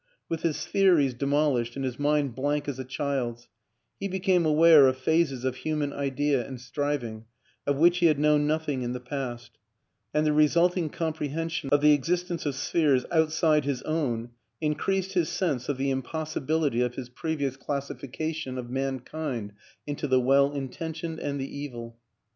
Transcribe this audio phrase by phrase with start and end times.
[0.27, 3.47] With his theories demolished and his mind blank as a child's,
[3.99, 7.25] he became aware of phases of human idea and striving
[7.67, 9.59] of which he had known nothing in the past,
[10.11, 15.69] and the resulting comprehension of the existence of spheres outside his own increased his sense
[15.69, 17.63] of the impossibility of 234 WILLIAM AN ENGLISHMAN his previous
[18.37, 19.53] classification of mankind
[19.85, 21.99] into the well intentioned and the evil.